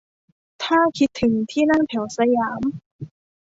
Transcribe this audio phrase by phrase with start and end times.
[0.63, 2.61] ถ้าคิดถึงที่นั่งแถวสยาม